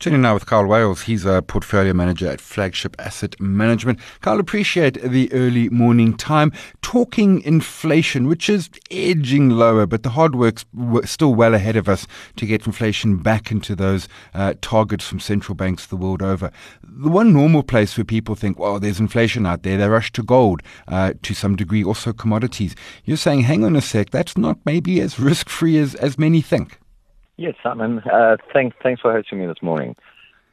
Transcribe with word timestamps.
Tuning 0.00 0.22
now 0.22 0.32
with 0.32 0.46
Carl 0.46 0.64
Wales. 0.64 1.02
He's 1.02 1.26
a 1.26 1.42
portfolio 1.42 1.92
manager 1.92 2.26
at 2.26 2.40
Flagship 2.40 2.96
Asset 2.98 3.38
Management. 3.38 3.98
Carl, 4.22 4.40
appreciate 4.40 4.94
the 4.94 5.30
early 5.30 5.68
morning 5.68 6.16
time. 6.16 6.54
Talking 6.80 7.42
inflation, 7.42 8.26
which 8.26 8.48
is 8.48 8.70
edging 8.90 9.50
lower, 9.50 9.84
but 9.84 10.02
the 10.02 10.08
hard 10.08 10.34
work's 10.34 10.64
still 11.04 11.34
well 11.34 11.52
ahead 11.52 11.76
of 11.76 11.86
us 11.86 12.06
to 12.36 12.46
get 12.46 12.66
inflation 12.66 13.18
back 13.18 13.50
into 13.50 13.76
those 13.76 14.08
uh, 14.32 14.54
targets 14.62 15.06
from 15.06 15.20
central 15.20 15.54
banks 15.54 15.84
the 15.84 15.96
world 15.96 16.22
over. 16.22 16.50
The 16.82 17.10
one 17.10 17.34
normal 17.34 17.62
place 17.62 17.98
where 17.98 18.04
people 18.06 18.34
think, 18.34 18.58
well, 18.58 18.80
there's 18.80 19.00
inflation 19.00 19.44
out 19.44 19.64
there, 19.64 19.76
they 19.76 19.86
rush 19.86 20.12
to 20.12 20.22
gold, 20.22 20.62
uh, 20.88 21.12
to 21.20 21.34
some 21.34 21.56
degree, 21.56 21.84
also 21.84 22.14
commodities. 22.14 22.74
You're 23.04 23.18
saying, 23.18 23.42
hang 23.42 23.64
on 23.64 23.76
a 23.76 23.82
sec, 23.82 24.08
that's 24.08 24.38
not 24.38 24.56
maybe 24.64 24.98
as 25.02 25.20
risk 25.20 25.50
free 25.50 25.76
as, 25.76 25.94
as 25.96 26.18
many 26.18 26.40
think. 26.40 26.79
Yes, 27.40 27.54
Simon. 27.62 28.00
Uh, 28.00 28.36
thanks, 28.52 28.76
thanks 28.82 29.00
for 29.00 29.10
hosting 29.10 29.38
me 29.38 29.46
this 29.46 29.62
morning. 29.62 29.96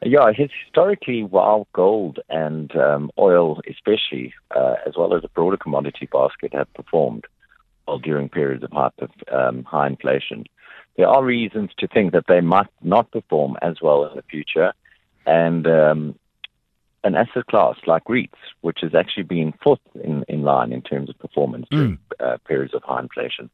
Yeah, 0.02 0.32
historically, 0.32 1.22
while 1.22 1.68
gold 1.74 2.18
and 2.30 2.74
um, 2.76 3.10
oil, 3.18 3.60
especially, 3.68 4.32
uh, 4.56 4.76
as 4.86 4.94
well 4.96 5.14
as 5.14 5.20
the 5.20 5.28
broader 5.28 5.58
commodity 5.58 6.08
basket, 6.10 6.54
have 6.54 6.72
performed 6.72 7.26
well 7.86 7.98
during 7.98 8.30
periods 8.30 8.64
of 8.64 8.72
high, 8.72 8.88
um, 9.30 9.64
high 9.64 9.86
inflation, 9.86 10.46
there 10.96 11.06
are 11.06 11.22
reasons 11.22 11.72
to 11.76 11.86
think 11.88 12.12
that 12.12 12.24
they 12.26 12.40
might 12.40 12.70
not 12.82 13.10
perform 13.10 13.58
as 13.60 13.82
well 13.82 14.06
in 14.06 14.16
the 14.16 14.22
future. 14.22 14.72
And 15.26 15.66
um, 15.66 16.14
an 17.04 17.16
asset 17.16 17.44
class 17.50 17.76
like 17.86 18.04
REITs, 18.04 18.30
which 18.62 18.78
has 18.80 18.94
actually 18.94 19.24
been 19.24 19.52
fourth 19.62 19.80
in, 20.02 20.24
in 20.26 20.40
line 20.40 20.72
in 20.72 20.80
terms 20.80 21.10
of 21.10 21.18
performance 21.18 21.66
mm. 21.70 21.76
during 21.76 21.98
uh, 22.18 22.38
periods 22.46 22.72
of 22.72 22.82
high 22.82 23.00
inflation, 23.00 23.50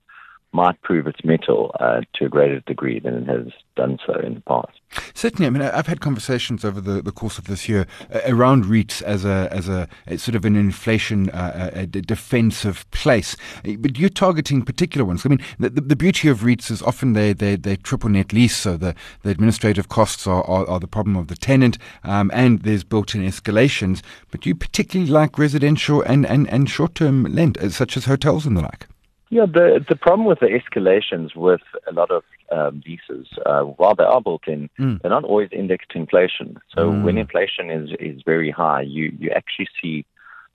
might 0.54 0.80
prove 0.82 1.06
its 1.06 1.24
mettle 1.24 1.74
uh, 1.80 2.00
to 2.14 2.26
a 2.26 2.28
greater 2.28 2.60
degree 2.60 3.00
than 3.00 3.14
it 3.14 3.26
has 3.26 3.52
done 3.76 3.98
so 4.06 4.14
in 4.20 4.34
the 4.34 4.40
past. 4.42 4.72
Certainly, 5.12 5.46
I 5.46 5.50
mean, 5.50 5.62
I've 5.62 5.88
had 5.88 6.00
conversations 6.00 6.64
over 6.64 6.80
the, 6.80 7.02
the 7.02 7.10
course 7.10 7.38
of 7.38 7.46
this 7.46 7.68
year 7.68 7.86
uh, 8.14 8.20
around 8.26 8.64
REITs 8.64 9.02
as 9.02 9.24
a 9.24 9.48
as 9.50 9.68
a, 9.68 9.88
a 10.06 10.16
sort 10.16 10.36
of 10.36 10.44
an 10.44 10.54
inflation 10.54 11.28
uh, 11.30 11.70
a 11.74 11.86
defensive 11.86 12.88
place. 12.92 13.36
But 13.64 13.98
you're 13.98 14.08
targeting 14.08 14.62
particular 14.62 15.04
ones. 15.04 15.26
I 15.26 15.30
mean, 15.30 15.40
the, 15.58 15.70
the 15.70 15.96
beauty 15.96 16.28
of 16.28 16.40
REITs 16.40 16.70
is 16.70 16.82
often 16.82 17.14
they 17.14 17.32
they 17.32 17.56
they 17.56 17.76
triple 17.76 18.08
net 18.10 18.32
lease, 18.32 18.56
so 18.56 18.76
the, 18.76 18.94
the 19.22 19.30
administrative 19.30 19.88
costs 19.88 20.26
are, 20.26 20.44
are, 20.44 20.66
are 20.68 20.80
the 20.80 20.86
problem 20.86 21.16
of 21.16 21.26
the 21.26 21.36
tenant, 21.36 21.78
um, 22.04 22.30
and 22.32 22.62
there's 22.62 22.84
built-in 22.84 23.22
escalations. 23.22 24.02
But 24.30 24.46
you 24.46 24.54
particularly 24.54 25.10
like 25.10 25.36
residential 25.38 26.02
and, 26.02 26.24
and, 26.26 26.48
and 26.48 26.70
short-term 26.70 27.24
lend, 27.24 27.58
uh, 27.58 27.70
such 27.70 27.96
as 27.96 28.04
hotels 28.04 28.46
and 28.46 28.56
the 28.56 28.62
like. 28.62 28.86
Yeah, 29.34 29.46
the 29.46 29.84
the 29.88 29.96
problem 29.96 30.28
with 30.28 30.38
the 30.38 30.46
escalations 30.46 31.34
with 31.34 31.62
a 31.88 31.92
lot 31.92 32.12
of 32.12 32.22
um, 32.52 32.84
leases, 32.86 33.26
uh, 33.44 33.62
while 33.62 33.96
they 33.96 34.04
are 34.04 34.20
built 34.20 34.46
in, 34.46 34.70
mm. 34.78 35.02
they're 35.02 35.10
not 35.10 35.24
always 35.24 35.48
indexed 35.50 35.90
to 35.90 35.98
inflation. 35.98 36.56
So 36.72 36.92
mm. 36.92 37.02
when 37.02 37.18
inflation 37.18 37.68
is 37.68 37.90
is 37.98 38.22
very 38.24 38.52
high, 38.52 38.82
you 38.82 39.12
you 39.18 39.30
actually 39.30 39.66
see 39.82 40.06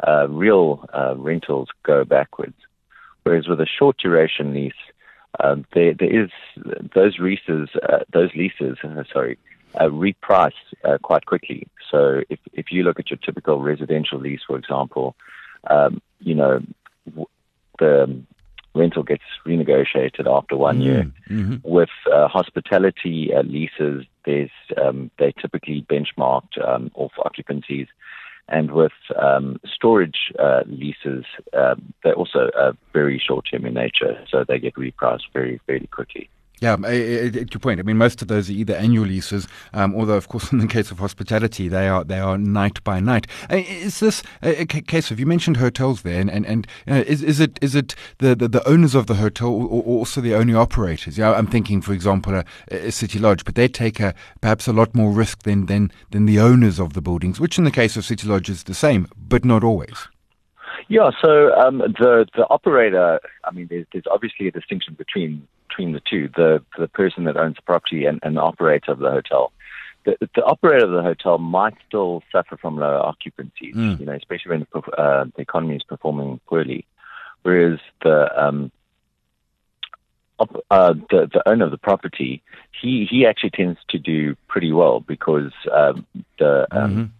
uh, 0.07 0.29
real 0.29 0.87
uh, 0.93 1.15
rentals 1.17 1.67
go 1.83 2.05
backwards. 2.05 2.55
Whereas 3.23 3.49
with 3.49 3.59
a 3.59 3.65
short 3.65 3.97
duration 3.97 4.53
lease, 4.53 4.81
um, 5.43 5.65
there 5.73 5.93
there 5.93 6.23
is 6.23 6.29
those 6.95 7.19
leases 7.19 7.67
uh, 7.83 8.05
those 8.13 8.29
leases 8.33 8.77
uh, 8.81 9.03
sorry 9.11 9.37
uh, 9.75 9.89
reprice 9.89 10.61
quite 11.01 11.25
quickly. 11.25 11.67
So 11.91 12.21
if 12.29 12.39
if 12.53 12.71
you 12.71 12.83
look 12.83 12.97
at 12.97 13.09
your 13.09 13.19
typical 13.25 13.61
residential 13.61 14.19
lease, 14.19 14.43
for 14.47 14.57
example, 14.57 15.17
um, 15.69 16.01
you 16.21 16.35
know 16.35 16.61
the 17.79 18.23
rental 18.75 19.03
gets 19.03 19.23
renegotiated 19.45 20.27
after 20.27 20.55
one 20.55 20.79
mm-hmm. 20.79 20.83
year. 20.83 21.11
Mm-hmm. 21.29 21.55
With 21.63 21.89
uh, 22.11 22.27
hospitality 22.27 23.33
uh, 23.33 23.43
leases, 23.43 24.05
there's 24.25 24.51
um, 24.81 25.11
they 25.17 25.33
typically 25.41 25.85
benchmarked 25.89 26.63
um, 26.67 26.91
off 26.95 27.11
occupancies, 27.19 27.87
and 28.47 28.71
with 28.71 28.91
um, 29.21 29.59
storage 29.65 30.31
uh, 30.37 30.61
leases, 30.67 31.25
um, 31.53 31.93
they're 32.03 32.13
also 32.13 32.49
very 32.93 33.19
short 33.19 33.47
term 33.49 33.65
in 33.65 33.73
nature, 33.73 34.23
so 34.29 34.43
they 34.47 34.59
get 34.59 34.75
repriced 34.75 35.31
very 35.33 35.59
very 35.67 35.87
quickly. 35.87 36.29
Yeah, 36.61 36.75
to 36.75 37.31
your 37.31 37.59
point, 37.59 37.79
I 37.79 37.83
mean, 37.83 37.97
most 37.97 38.21
of 38.21 38.27
those 38.27 38.49
are 38.49 38.53
either 38.53 38.75
annual 38.75 39.05
leases, 39.05 39.47
um, 39.73 39.95
although, 39.95 40.15
of 40.15 40.27
course, 40.27 40.51
in 40.51 40.59
the 40.59 40.67
case 40.67 40.91
of 40.91 40.99
hospitality, 40.99 41.69
they 41.69 41.87
are 41.87 42.03
they 42.03 42.19
are 42.19 42.37
night 42.37 42.83
by 42.83 42.99
night. 42.99 43.27
Is 43.49 43.99
this 43.99 44.23
a, 44.43 44.65
case 44.65 45.09
of 45.11 45.19
you 45.19 45.25
mentioned 45.25 45.57
hotels 45.57 46.01
there, 46.01 46.19
and 46.19 46.29
and, 46.29 46.45
and 46.45 46.67
you 46.85 46.93
know, 46.93 46.99
is 47.01 47.23
is 47.23 47.39
it 47.39 47.57
is 47.61 47.75
it 47.75 47.95
the, 48.17 48.35
the, 48.35 48.47
the, 48.47 48.67
owners 48.67 48.93
of 48.93 49.07
the 49.07 49.15
hotel 49.15 49.49
or 49.49 49.83
also 49.83 50.19
the 50.19 50.35
owner 50.35 50.57
operators? 50.57 51.17
Yeah, 51.17 51.31
I'm 51.31 51.47
thinking, 51.47 51.81
for 51.81 51.93
example, 51.93 52.35
a, 52.35 52.45
a, 52.71 52.91
City 52.91 53.19
Lodge, 53.19 53.45
but 53.45 53.55
they 53.55 53.67
take 53.67 53.99
a, 53.99 54.13
perhaps 54.41 54.67
a 54.67 54.73
lot 54.73 54.93
more 54.93 55.11
risk 55.11 55.43
than 55.43 55.67
than 55.67 55.91
than 56.11 56.25
the 56.25 56.39
owners 56.39 56.79
of 56.79 56.93
the 56.93 57.01
buildings, 57.01 57.39
which 57.39 57.57
in 57.57 57.63
the 57.63 57.71
case 57.71 57.95
of 57.95 58.03
City 58.03 58.27
Lodge 58.27 58.49
is 58.49 58.63
the 58.63 58.73
same, 58.73 59.07
but 59.15 59.45
not 59.45 59.63
always. 59.63 60.07
Yeah, 60.89 61.11
so 61.21 61.53
um, 61.55 61.77
the 61.77 62.25
the 62.35 62.47
operator, 62.49 63.19
I 63.45 63.51
mean, 63.51 63.67
there's, 63.69 63.85
there's 63.93 64.07
obviously 64.11 64.47
a 64.47 64.51
distinction 64.51 64.95
between 64.95 65.47
between 65.69 65.93
the 65.93 66.01
two, 66.01 66.29
the 66.35 66.63
the 66.77 66.87
person 66.87 67.23
that 67.25 67.37
owns 67.37 67.55
the 67.55 67.61
property 67.61 68.05
and, 68.05 68.19
and 68.23 68.35
the 68.35 68.41
operator 68.41 68.91
of 68.91 68.99
the 68.99 69.11
hotel. 69.11 69.51
The, 70.05 70.17
the 70.33 70.43
operator 70.43 70.85
of 70.85 70.91
the 70.91 71.03
hotel 71.03 71.37
might 71.37 71.75
still 71.87 72.23
suffer 72.31 72.57
from 72.57 72.77
lower 72.77 72.99
occupancies, 72.99 73.75
mm. 73.75 73.99
you 73.99 74.05
know, 74.05 74.13
especially 74.13 74.51
when 74.51 74.67
the, 74.71 74.79
uh, 74.91 75.25
the 75.35 75.41
economy 75.41 75.75
is 75.75 75.83
performing 75.83 76.39
poorly. 76.47 76.85
Whereas 77.43 77.79
the 78.01 78.29
um, 78.41 78.71
op, 80.39 80.63
uh, 80.71 80.93
the 81.09 81.29
the 81.31 81.47
owner 81.47 81.65
of 81.65 81.71
the 81.71 81.77
property, 81.77 82.41
he 82.81 83.05
he 83.09 83.25
actually 83.25 83.51
tends 83.51 83.79
to 83.89 83.99
do 83.99 84.35
pretty 84.47 84.71
well 84.71 85.01
because 85.01 85.51
um, 85.71 86.05
the 86.39 86.67
um, 86.71 87.13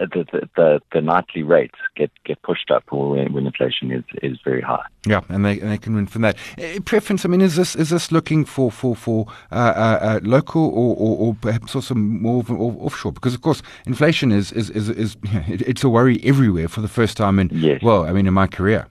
the, 0.00 0.48
the, 0.56 0.80
the, 0.92 1.00
nightly 1.00 1.42
rates 1.42 1.78
get, 1.96 2.10
get 2.24 2.40
pushed 2.42 2.70
up 2.70 2.84
when, 2.90 3.32
when 3.32 3.46
inflation 3.46 3.90
is, 3.90 4.04
is 4.22 4.38
very 4.44 4.60
high. 4.60 4.84
Yeah, 5.06 5.20
and 5.28 5.44
they, 5.44 5.60
and 5.60 5.70
they 5.70 5.78
can 5.78 5.94
win 5.94 6.06
from 6.06 6.22
that. 6.22 6.36
Uh, 6.58 6.80
preference, 6.84 7.24
I 7.24 7.28
mean, 7.28 7.40
is 7.40 7.56
this 7.56 7.76
is 7.76 7.90
this 7.90 8.10
looking 8.10 8.44
for 8.44 8.70
for 8.70 8.96
for 8.96 9.26
uh, 9.52 9.54
uh, 9.54 9.98
uh 10.00 10.20
local 10.22 10.62
or, 10.62 10.96
or, 10.96 11.18
or, 11.18 11.34
perhaps 11.34 11.74
also 11.74 11.94
more 11.94 12.44
offshore? 12.48 13.12
Because 13.12 13.34
of 13.34 13.42
course, 13.42 13.62
inflation 13.86 14.32
is 14.32 14.52
is 14.52 14.70
is, 14.70 14.88
is 14.88 15.16
it's 15.48 15.84
a 15.84 15.88
worry 15.88 16.20
everywhere 16.24 16.68
for 16.68 16.80
the 16.80 16.88
first 16.88 17.16
time 17.16 17.38
in 17.38 17.50
yes. 17.52 17.82
well, 17.82 18.04
I 18.04 18.12
mean, 18.12 18.26
in 18.26 18.34
my 18.34 18.46
career. 18.46 18.86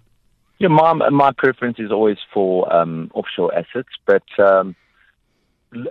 Yeah, 0.60 0.68
my 0.70 0.94
my 0.94 1.32
preference 1.36 1.80
is 1.80 1.92
always 1.92 2.18
for 2.34 2.72
um, 2.74 3.12
offshore 3.14 3.54
assets, 3.54 3.90
but 4.06 4.24
um, 4.40 4.76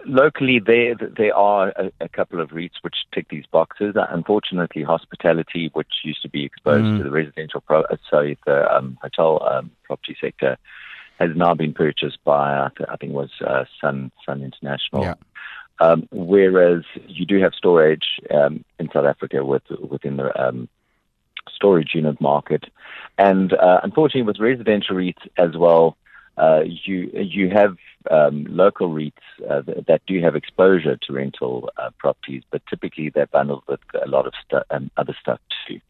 locally, 0.06 0.60
there 0.64 0.94
there 0.94 1.34
are 1.36 1.68
a, 1.70 1.92
a, 2.00 2.08
couple 2.08 2.40
of 2.40 2.50
REITs 2.50 2.82
which 2.82 2.96
tick 3.12 3.28
these 3.28 3.46
boxes. 3.46 3.96
Uh, 3.96 4.06
unfortunately, 4.10 4.82
hospitality, 4.82 5.70
which 5.72 5.92
used 6.04 6.22
to 6.22 6.28
be 6.28 6.44
exposed 6.44 6.84
mm. 6.84 6.98
to 6.98 7.04
the 7.04 7.10
residential, 7.10 7.60
pro, 7.60 7.82
uh, 7.82 7.96
sorry, 8.08 8.38
the 8.46 8.74
um, 8.74 8.98
hotel 9.02 9.42
um, 9.50 9.70
property 9.84 10.16
sector, 10.20 10.56
has 11.18 11.30
now 11.36 11.54
been 11.54 11.72
purchased 11.72 12.18
by 12.24 12.58
I, 12.58 12.68
th- 12.76 12.88
I 12.90 12.96
think 12.96 13.12
it 13.12 13.16
was 13.16 13.30
uh, 13.46 13.64
Sun 13.80 14.12
Sun 14.26 14.42
International. 14.42 15.02
Yeah. 15.02 15.14
Um, 15.80 16.06
whereas 16.12 16.84
you 17.08 17.26
do 17.26 17.40
have 17.40 17.54
storage 17.54 18.20
um, 18.30 18.64
in 18.78 18.88
South 18.92 19.06
Africa 19.06 19.44
with, 19.44 19.62
within 19.90 20.16
the 20.16 20.40
um, 20.40 20.68
storage 21.52 21.92
unit 21.94 22.20
market, 22.20 22.64
and 23.18 23.52
uh, 23.52 23.80
unfortunately, 23.82 24.22
with 24.22 24.38
residential 24.38 24.96
REITs 24.96 25.28
as 25.38 25.56
well 25.56 25.96
uh, 26.38 26.62
you 26.64 27.10
you 27.12 27.50
have 27.50 27.76
um, 28.10 28.46
local 28.48 28.88
REITs 28.88 29.12
uh, 29.48 29.60
that, 29.62 29.86
that, 29.86 30.02
do 30.06 30.20
have 30.20 30.34
exposure 30.34 30.96
to 30.96 31.12
rental 31.12 31.70
uh, 31.76 31.90
properties, 31.98 32.42
but 32.50 32.62
typically 32.68 33.10
they're 33.10 33.26
bundled 33.26 33.62
with 33.68 33.80
a 34.02 34.08
lot 34.08 34.26
of 34.26 34.32
stu- 34.44 34.62
um, 34.70 34.90
other 34.96 35.14
stuff 35.20 35.40
too. 35.68 35.80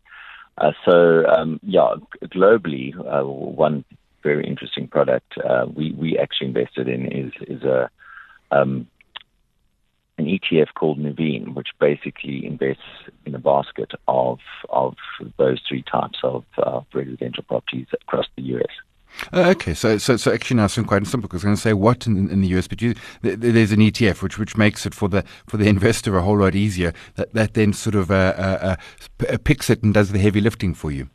Uh, 0.58 0.72
so 0.84 1.24
um, 1.26 1.60
yeah, 1.62 1.94
globally, 2.24 2.94
uh, 2.98 3.24
one 3.24 3.84
very 4.22 4.46
interesting 4.46 4.88
product 4.88 5.32
uh, 5.38 5.66
we 5.72 5.92
we 5.92 6.18
actually 6.18 6.48
invested 6.48 6.88
in 6.88 7.10
is 7.10 7.32
is 7.48 7.62
a 7.62 7.88
um, 8.50 8.86
an 10.18 10.26
ETF 10.26 10.74
called 10.74 10.98
Nuveen, 10.98 11.54
which 11.54 11.68
basically 11.80 12.44
invests 12.44 12.82
in 13.24 13.34
a 13.34 13.38
basket 13.38 13.92
of 14.08 14.38
of 14.68 14.96
those 15.38 15.60
three 15.68 15.82
types 15.82 16.18
of 16.22 16.44
uh, 16.58 16.80
residential 16.92 17.44
properties 17.44 17.86
across 18.02 18.26
the 18.36 18.42
US. 18.56 18.70
Uh, 19.32 19.50
okay, 19.50 19.74
so, 19.74 19.98
so 19.98 20.16
so 20.16 20.32
actually 20.32 20.56
now 20.56 20.64
it's 20.64 20.78
quite 20.80 21.06
simple 21.06 21.28
because 21.28 21.44
I 21.44 21.48
was 21.48 21.50
going 21.50 21.56
to 21.56 21.60
say 21.60 21.72
what 21.72 22.06
in, 22.06 22.30
in 22.30 22.40
the 22.40 22.48
US, 22.58 22.68
but 22.68 22.82
you, 22.82 22.94
th- 23.22 23.38
there's 23.38 23.72
an 23.72 23.80
ETF 23.80 24.22
which 24.22 24.38
which 24.38 24.56
makes 24.56 24.86
it 24.86 24.94
for 24.94 25.08
the 25.08 25.24
for 25.46 25.56
the 25.56 25.68
investor 25.68 26.16
a 26.16 26.22
whole 26.22 26.38
lot 26.38 26.54
easier. 26.54 26.92
That 27.14 27.32
that 27.34 27.54
then 27.54 27.72
sort 27.72 27.94
of 27.94 28.10
uh, 28.10 28.14
uh, 28.36 28.76
uh 29.28 29.38
picks 29.44 29.70
it 29.70 29.82
and 29.82 29.94
does 29.94 30.12
the 30.12 30.18
heavy 30.18 30.40
lifting 30.40 30.74
for 30.74 30.90
you. 30.90 31.08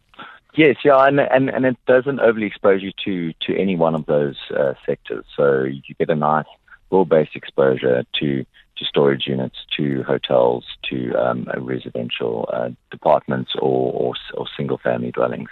Yes, 0.56 0.78
yeah, 0.84 1.06
and 1.06 1.20
and, 1.20 1.50
and 1.50 1.66
it 1.66 1.78
doesn't 1.86 2.20
overly 2.20 2.48
expose 2.48 2.82
you 2.82 2.92
to 3.06 3.34
to 3.42 3.60
any 3.60 3.76
one 3.76 3.96
of 3.96 4.06
those 4.06 4.38
uh, 4.58 4.74
sectors. 4.86 5.26
So 5.36 5.64
you 5.64 5.94
get 6.00 6.10
a 6.10 6.16
nice 6.16 6.46
broad-based 6.90 7.36
exposure 7.36 8.04
to 8.20 8.46
to 8.78 8.86
storage 8.86 9.28
units, 9.28 9.58
to 9.76 10.04
hotels, 10.04 10.64
to 10.90 11.14
um, 11.16 11.48
residential 11.58 12.48
uh, 12.54 12.70
departments 12.92 13.52
or, 13.56 13.92
or, 13.94 14.14
or 14.36 14.46
single 14.56 14.78
family 14.78 15.12
dwellings. 15.12 15.50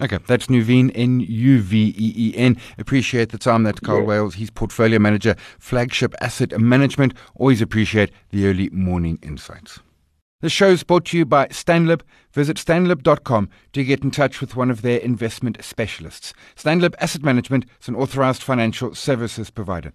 Okay, 0.00 0.18
that's 0.26 0.46
Nuveen, 0.46 0.92
N 0.94 1.20
U 1.20 1.60
V 1.60 1.94
E 1.96 2.12
E 2.16 2.36
N. 2.36 2.56
Appreciate 2.78 3.30
the 3.30 3.38
time 3.38 3.64
that 3.64 3.82
Carl 3.82 4.00
yeah. 4.00 4.06
Wales, 4.06 4.34
he's 4.34 4.50
portfolio 4.50 4.98
manager, 4.98 5.34
flagship 5.58 6.14
asset 6.20 6.58
management. 6.60 7.14
Always 7.34 7.60
appreciate 7.60 8.10
the 8.30 8.46
early 8.46 8.70
morning 8.70 9.18
insights. 9.22 9.80
The 10.40 10.48
show 10.48 10.68
is 10.68 10.84
brought 10.84 11.06
to 11.06 11.18
you 11.18 11.24
by 11.24 11.48
Stanlib. 11.48 12.02
Visit 12.32 12.58
stanlib.com 12.58 13.48
to 13.72 13.82
get 13.82 14.04
in 14.04 14.12
touch 14.12 14.40
with 14.40 14.54
one 14.54 14.70
of 14.70 14.82
their 14.82 15.00
investment 15.00 15.58
specialists. 15.64 16.32
Stanlib 16.54 16.94
Asset 17.00 17.24
Management 17.24 17.64
is 17.80 17.88
an 17.88 17.96
authorized 17.96 18.44
financial 18.44 18.94
services 18.94 19.50
provider. 19.50 19.92